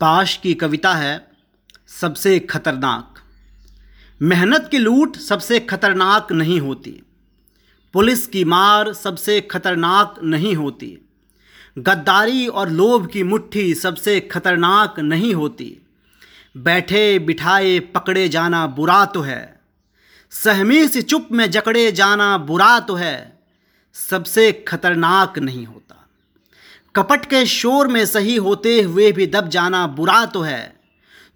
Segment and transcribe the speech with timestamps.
[0.00, 1.28] पाश की कविता है,
[1.88, 3.14] सबसे खतरनाक।
[4.22, 7.02] मेहनत की लूट सबसे खतरनाक नहीं होती।
[7.92, 10.98] पुलिस की मार सबसे खतरनाक नहीं होती।
[11.78, 15.78] गद्दारी और लोभ की मुट्ठी सबसे खतरनाक नहीं होती।
[16.56, 19.60] बैठे बिठाए पकड़े जाना बुरा तो है।
[20.30, 23.38] सहमी से चुप में जकड़े जाना बुरा तो है।
[23.92, 25.99] सबसे खतरनाक नहीं होता।
[26.94, 30.80] कपट के शोर में सही होते हुए भी दब जाना बुरा तो है।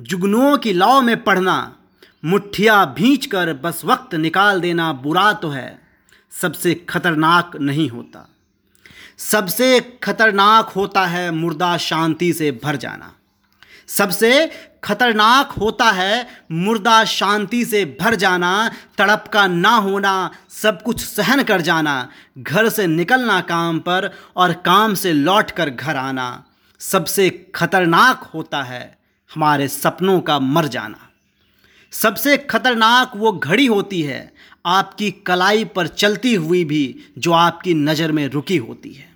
[0.00, 1.76] जुगनुओं की लौ में पढ़ना
[2.24, 5.82] मुठ्ठिया भींच कर बस वक्त निकाल देना बुरा तो है।
[6.40, 8.28] सबसे खतरनाक नहीं होता।
[9.18, 13.12] सबसे खतरनाक होता है मुर्दा शांति से भर जाना।
[13.88, 14.50] सबसे
[14.84, 21.42] खतरनाक होता है मुर्दा शांति से भर जाना, तड़प का ना होना, सब कुछ सहन
[21.42, 26.44] कर जाना, घर से निकलना काम पर और काम से लौट कर घर आना।
[26.78, 28.98] सबसे खतरनाक होता है
[29.34, 31.08] हमारे सपनों का मर जाना।
[31.92, 34.32] सबसे खतरनाक वो घड़ी होती है
[34.66, 39.12] आपकी कलाई पर चलती हुई भी जो आपकी नज़र में रुकी होती है।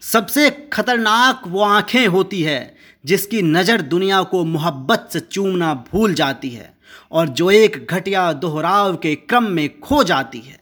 [0.00, 2.75] सबसे खतरनाक वो आँखें होती है
[3.06, 6.72] जिसकी नज़र दुनिया को मोहब्बत से चूमना भूल जाती है
[7.12, 10.58] और जो एक घटिया दोहराव के क्रम में खो जाती है।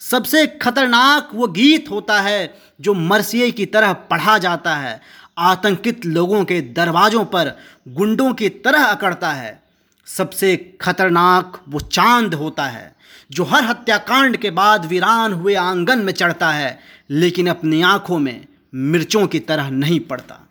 [0.00, 5.00] सबसे खतरनाक वो गीत होता है जो मरसिए की तरह पढ़ा जाता है,
[5.38, 7.56] आतंकित लोगों के दरवाज़ों पर
[7.88, 9.62] गुंडों की तरह अकड़ता है।
[10.06, 12.94] सबसे खतरनाक वो चाँद होता है,
[13.30, 16.78] जो हर हत्याकांड के बाद वीरान हुए आँगन में चढ़ता है,
[17.10, 20.42] लेकिन अपनी आँखों में मिर्चों की तरह नहीं पड़ता।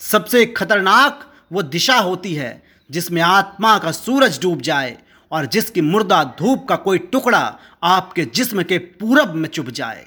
[0.00, 4.98] सबसे खतरनाक वो दिशा होती है, जिसमें आत्मा का सूरज डूब जाए
[5.32, 10.06] और जिसकी मुर्दा धूप का कोई टुकड़ा आपके जिस्म के पूरब में चुभ जाए।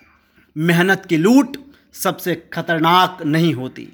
[0.58, 1.58] मेहनत की लूट
[1.94, 3.88] सबसे खतरनाक नहीं होती।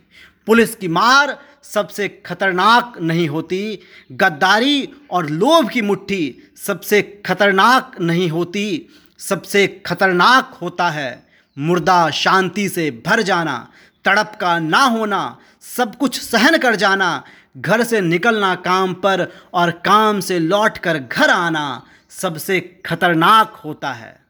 [0.46, 3.80] पुलिस की मार सबसे खतरनाक नहीं होती।
[4.12, 8.86] गद्दारी और लोभ की मुट्ठी सबसे खतरनाक नहीं होती।
[9.20, 13.72] सबसे खतरनाक होता है मुर्दा शांति से भर जाना
[14.06, 17.24] तड़प का ना होना, सब कुछ सहन कर जाना,
[17.58, 23.94] घर से निकलना काम पर और काम से लौट कर घर आना सबसे खतरनाक होता
[23.94, 24.26] है।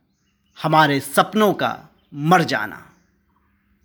[0.63, 1.79] हमारे सपनों का
[2.13, 2.92] मर जाना।